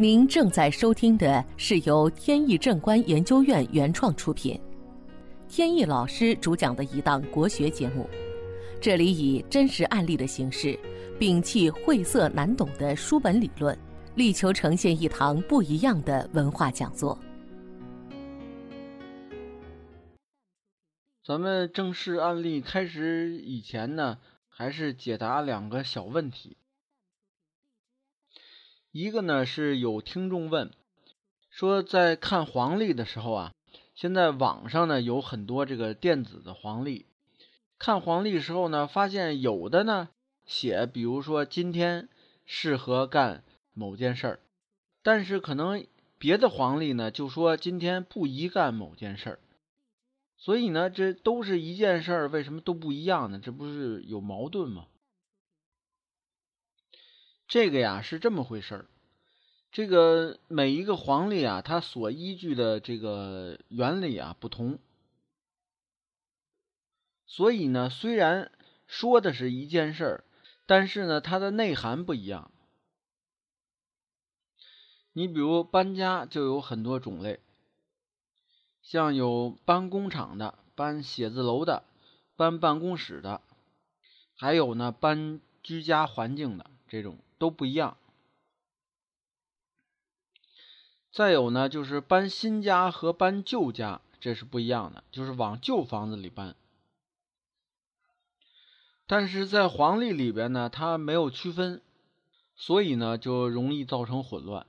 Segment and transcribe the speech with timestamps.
[0.00, 4.58] 您正在收听的是由天意正观研究院原创出品，
[5.46, 8.08] 天意老师主讲的一档国学节目。
[8.80, 10.74] 这里以真实案例的形式，
[11.18, 13.78] 摒弃晦涩难懂的书本理论，
[14.14, 17.18] 力求呈现一堂不一样的文化讲座。
[21.22, 24.16] 咱们正式案例开始以前呢，
[24.48, 26.56] 还是解答两个小问题。
[28.92, 30.72] 一个呢是有听众问，
[31.48, 33.52] 说在看黄历的时候啊，
[33.94, 37.06] 现在网上呢有很多这个电子的黄历。
[37.78, 40.08] 看黄历时候呢，发现有的呢
[40.44, 42.08] 写，比如说今天
[42.44, 44.40] 适合干某件事儿，
[45.04, 45.86] 但是可能
[46.18, 49.38] 别的黄历呢就说今天不宜干某件事儿。
[50.36, 53.38] 所以呢，这都是一件事儿，为什么都不一样呢？
[53.40, 54.86] 这不是有矛盾吗？
[57.50, 58.86] 这个呀是这么回事儿，
[59.72, 64.78] 这个每一个黄历啊，它所依据的这个原理啊不同。
[67.26, 68.52] 所以呢，虽然
[68.86, 70.24] 说的是一件事儿，
[70.66, 72.52] 但是呢，它的内涵不一样。
[75.12, 77.40] 你比如搬家就有很多种类，
[78.80, 81.82] 像有搬工厂的、搬写字楼的、
[82.36, 83.40] 搬办公室的，
[84.36, 87.96] 还有呢搬居家环境的，这种都不一样。
[91.10, 96.54] 再有呢，就是搬新家和搬旧家，这是不一样的，就是往旧房子里搬。
[99.06, 101.80] 但是在黄历里边呢，它没有区分，
[102.54, 104.66] 所以呢就容易造成混乱。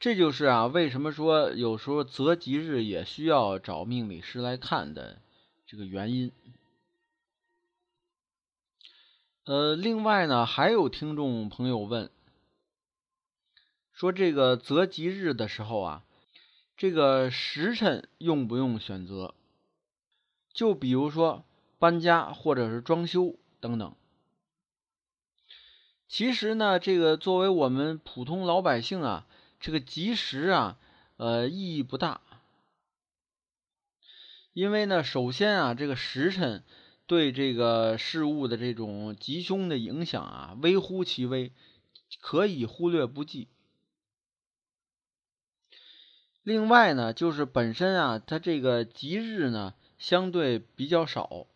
[0.00, 5.20] 这就是啊，为什么说有时候择吉日也需要找命理师来看的
[5.66, 6.32] 这个原因。
[9.44, 12.10] 呃，另外呢，还有听众朋友问，
[13.92, 16.04] 说这个择吉日的时候啊，
[16.76, 19.34] 这个时辰用不用选择？
[20.52, 21.44] 就比如说。
[21.76, 23.94] 搬家或者是装修等等，
[26.08, 29.26] 其实呢，这个作为我们普通老百姓啊，
[29.60, 30.78] 这个吉时啊，
[31.18, 32.22] 呃，意义不大。
[34.54, 36.64] 因为呢，首先啊，这个时辰
[37.06, 41.52] 对这个事物的这种吉凶的影响啊，微乎其微，
[42.20, 43.48] 可以忽略不计。
[46.42, 51.46] 另外呢，就是本身啊，它这个吉日呢，相对比较少。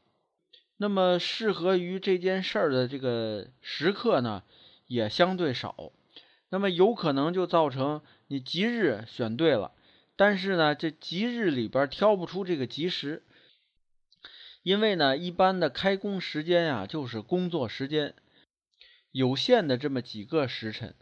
[0.76, 4.42] 那么适合于这件事儿的这个时刻呢，
[4.86, 5.92] 也相对少。
[6.50, 9.72] 那么有可能就造成你吉日选对了，
[10.16, 13.22] 但是呢，这吉日里边挑不出这个吉时，
[14.68, 18.14] 因为呢，一般的开工时间呀，就是工作时间
[19.12, 20.94] 有限的这么几个时辰。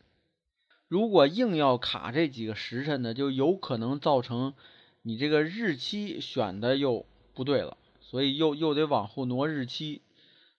[0.86, 4.54] 如果硬要卡这几个时辰呢，就有可能造成
[5.02, 7.76] 你这个日期选的又不对了。
[8.00, 10.00] 所以又又得往后挪日期，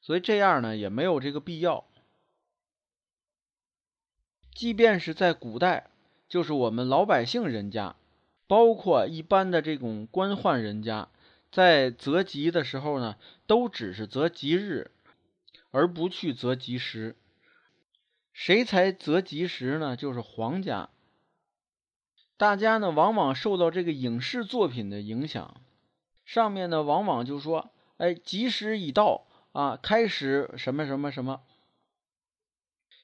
[0.01, 1.85] 所以这样呢也没有这个必要。
[4.53, 5.89] 即便是在古代，
[6.27, 7.95] 就是我们老百姓人家，
[8.47, 11.07] 包括一般的这种官宦人家，
[11.51, 14.91] 在择吉的时候呢，都只是择吉日，
[15.71, 17.15] 而不去择吉时。
[18.33, 19.95] 谁才择吉时呢？
[19.95, 20.89] 就是皇家。
[22.37, 25.61] 大家呢，往往受到这个影视作品的影响。
[26.23, 31.41] 上面呢，往往就说：“哎，吉时已到啊，开始什么什么什么。”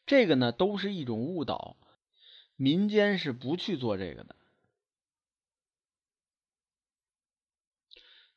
[0.05, 1.77] 这个呢，都是一种误导，
[2.57, 4.35] 民间是不去做这个的。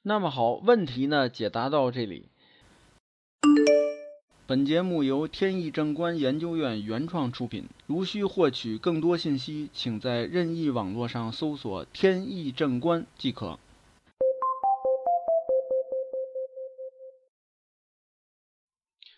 [0.08, 2.28] 那么好，问题呢解答到这里。
[4.46, 7.68] 本节目由天意正观研究院原创出品。
[7.88, 13.58] 如需获取更多信息，请在任意网络上搜索“天意正观”即可。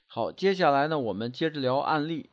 [0.07, 2.31] 好，接下来呢，我们接着聊案例。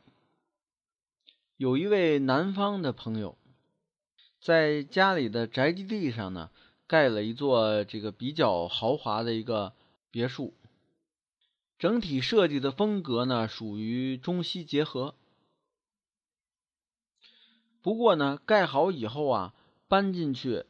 [1.58, 3.36] 有一位南方的朋友，
[4.40, 6.48] 在家里的宅基地上呢，
[6.86, 9.72] 盖了一座这个比较豪华的一个
[10.10, 10.54] 别墅。
[11.78, 15.14] 整体设计的风格呢，属于中西结合。
[17.82, 19.54] 不过呢，盖好以后啊，
[19.86, 20.64] 搬进去，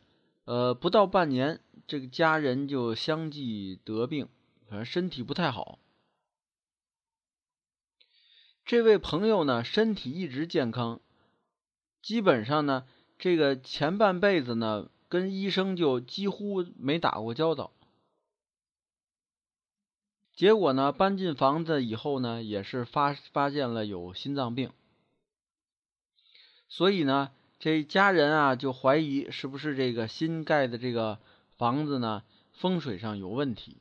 [0.45, 4.29] 呃，不到半年，这个家人就相继得病，
[4.69, 5.79] 反正身体不太好。
[8.65, 11.01] 这位朋友呢，身体一直健康，
[12.03, 12.85] 基本上呢，
[13.17, 17.73] 这个前半辈子呢，跟医生就几乎没打过交道。
[20.35, 24.70] 结果呢，搬进房子以后呢，也是发发现了有心脏病，
[26.69, 31.19] 所以呢，这家人啊就怀疑是不是这个新盖的这个
[31.56, 32.23] 房子呢
[32.53, 33.79] 风水上有问题。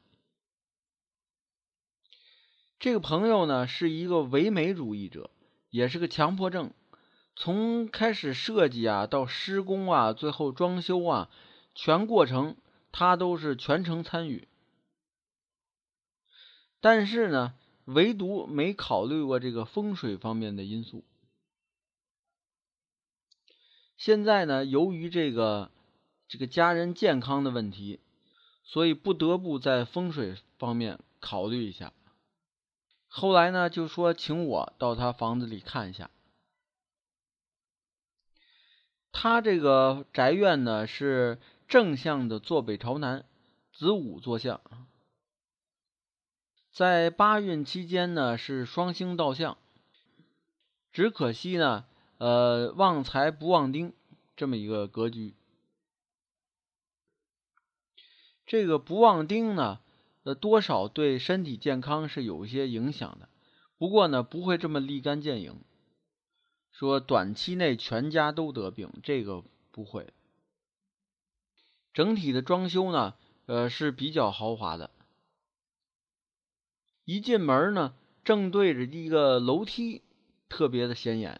[2.79, 5.29] 这个朋友呢是一个唯美主义者，
[5.71, 6.71] 也是个强迫症。
[7.35, 11.29] 从开始设计啊，到施工啊，最后装修啊，
[11.73, 12.55] 全过程
[12.91, 14.47] 他都是全程参与。
[16.79, 17.53] 但是呢，
[17.85, 21.03] 唯独没考虑过这个风水方面的因素。
[23.97, 25.71] 现在呢，由于这个
[26.27, 27.99] 这个家人健康的问题，
[28.63, 31.91] 所以不得不在风水方面考虑一下。
[33.07, 36.09] 后来呢，就说请我到他房子里看一下。
[39.17, 41.39] 他这个宅院呢是
[41.69, 43.23] 正向的坐北朝南，
[43.71, 44.59] 子午坐向，
[46.69, 49.57] 在八运期间呢是双星倒向，
[50.91, 51.85] 只可惜呢，
[52.17, 53.93] 呃，旺财不旺丁
[54.35, 55.33] 这么一个格局。
[58.45, 59.79] 这个不旺丁呢，
[60.23, 63.29] 呃，多少对身体健康是有一些影响的，
[63.77, 65.61] 不过呢，不会这么立竿见影。
[66.77, 70.09] 说短期内全家都得病，这个不会。
[71.93, 73.13] 整体的装修呢，
[73.45, 74.91] 呃是比较豪华的。
[77.05, 77.93] 一进门呢，
[78.25, 80.01] 正对着一个楼梯，
[80.49, 81.39] 特别的显眼。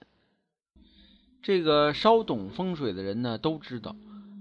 [1.42, 3.94] 这个稍懂风水的人呢，都知道，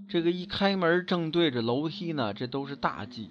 [0.08, 3.30] 这个一开门正对着楼梯呢，这都是大忌。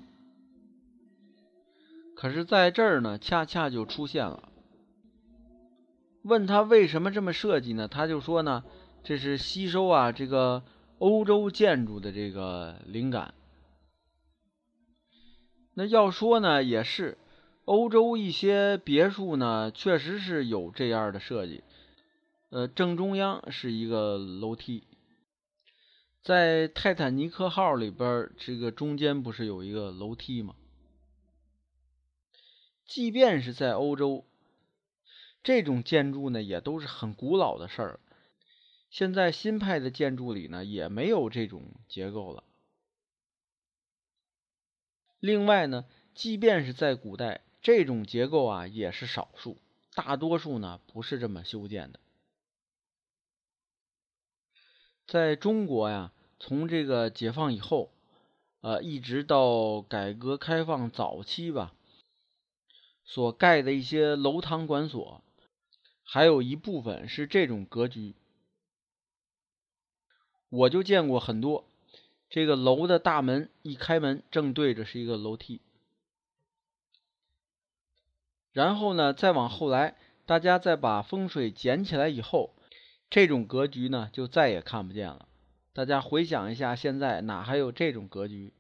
[2.14, 4.50] 可是在这儿呢，恰恰就出现了。
[6.24, 7.88] 问他为什么这么设计呢？
[7.88, 8.64] 他就说呢，
[9.04, 10.64] 这是吸收啊这个
[10.98, 13.34] 欧洲建筑的这个灵感。
[15.74, 17.18] 那要说呢，也是
[17.66, 21.62] 欧洲一些别墅呢，确实是有这样的设计。
[22.52, 24.84] 呃，正中央是一个楼梯，
[26.22, 30.56] 在泰坦尼克号里边，这个中间不是有一个楼梯吗？
[32.86, 34.26] 即便是在欧洲。
[35.44, 38.00] 这种建筑呢，也都是很古老的事儿。
[38.90, 42.44] 现在新派的建筑里呢，也没有这种结构了。
[45.20, 45.86] 另外呢，
[46.16, 49.58] 即便是在古代，这种结构啊也是少数，
[49.96, 52.00] 大多数呢不是这么修建的。
[55.06, 57.92] 在中国呀，从这个解放以后，
[58.62, 61.74] 呃，一直到改革开放早期吧，
[63.04, 65.22] 所盖的一些楼堂馆所。
[66.14, 68.14] 还有一部分是这种格局，
[70.50, 71.66] 我就见过很多。
[72.30, 75.60] 这个楼的大门一开门，正对着是一个楼梯。
[78.52, 79.96] 然后呢，再往后来，
[80.28, 82.54] 大家再把风水捡起来以后，
[83.10, 85.28] 这种格局呢就再也看不见了。
[85.74, 88.54] 大家回想一下，现在哪还有这种格局？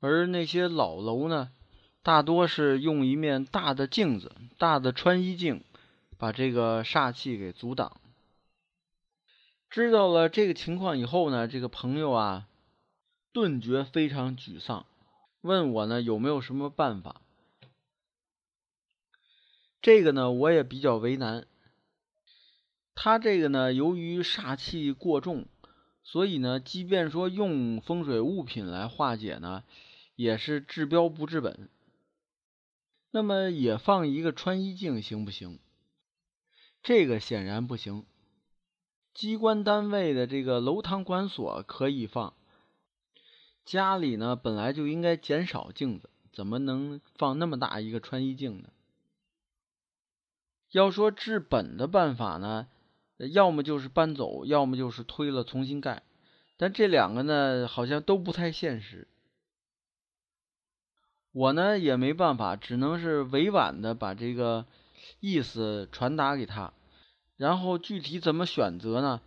[0.00, 1.52] 而那些老楼呢，
[2.02, 5.62] 大多是用一面大的镜子，大的穿衣镜。
[6.22, 8.00] 把这个煞气给阻挡。
[9.68, 12.46] 知道了这个情况以后呢，这个朋友啊，
[13.32, 14.86] 顿觉非常沮丧，
[15.40, 17.22] 问我呢有没有什么办法。
[19.80, 21.48] 这个呢我也比较为难。
[22.94, 25.46] 他这个呢由于煞气过重，
[26.04, 29.64] 所以呢即便说用风水物品来化解呢，
[30.14, 31.68] 也是治标不治本。
[33.10, 35.58] 那么也放一个穿衣镜行不行？
[36.82, 38.04] 这个显然不行。
[39.14, 42.34] 机关单位的这个楼堂馆所可以放，
[43.64, 48.70] 家里呢本来就应该减少镜子，怎么能放那么大一个穿衣镜呢？
[50.70, 52.68] 要说治本的办法呢，
[53.18, 56.02] 要么就是搬走，要么就是推了重新盖，
[56.56, 59.06] 但这两个呢好像都不太现实。
[61.30, 64.66] 我呢也没办法，只能是委婉的把这个。
[65.20, 66.72] 意思传达给他，
[67.36, 69.20] 然后具体怎么选择呢？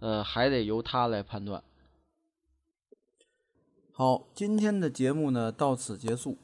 [0.00, 1.62] 呃，还得由他来判断。
[3.92, 6.36] 好，今天的节目呢到此结束。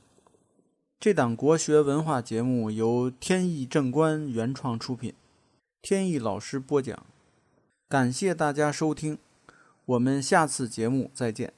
[0.99, 5.15] 这档国学文化节目由天意正观原创出品，
[5.83, 7.07] 天意老师播讲。
[7.89, 9.19] 感谢大家收听，
[9.85, 11.53] 我们下次节目再见。